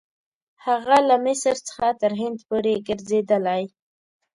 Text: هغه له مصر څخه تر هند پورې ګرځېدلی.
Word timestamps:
هغه 0.65 0.97
له 1.09 1.15
مصر 1.25 1.55
څخه 1.67 1.87
تر 2.01 2.11
هند 2.21 2.37
پورې 2.47 2.73
ګرځېدلی. 2.87 3.63